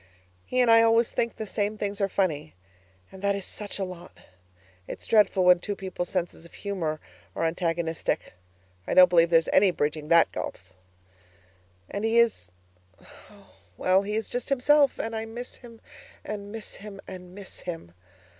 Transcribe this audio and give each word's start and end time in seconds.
He 0.47 0.59
and 0.61 0.71
I 0.71 0.81
always 0.81 1.11
think 1.11 1.35
the 1.35 1.45
same 1.45 1.77
things 1.77 2.01
are 2.01 2.09
funny, 2.09 2.55
and 3.11 3.21
that 3.21 3.35
is 3.35 3.45
such 3.45 3.77
a 3.77 3.83
lot; 3.83 4.17
it's 4.87 5.05
dreadful 5.05 5.45
when 5.45 5.59
two 5.59 5.75
people's 5.75 6.09
senses 6.09 6.43
of 6.43 6.55
humour 6.55 6.99
are 7.35 7.45
antagonistic. 7.45 8.33
I 8.87 8.95
don't 8.95 9.11
believe 9.11 9.29
there's 9.29 9.47
any 9.53 9.69
bridging 9.69 10.07
that 10.07 10.31
gulf! 10.31 10.73
And 11.87 12.03
he 12.03 12.17
is 12.17 12.51
Oh, 13.29 13.53
well! 13.77 14.01
He 14.01 14.15
is 14.15 14.27
just 14.27 14.49
himself, 14.49 14.97
and 14.97 15.15
I 15.15 15.27
miss 15.27 15.57
him, 15.57 15.79
and 16.25 16.51
miss 16.51 16.77
him, 16.77 16.99
and 17.07 17.35
miss 17.35 17.59
him. 17.59 17.91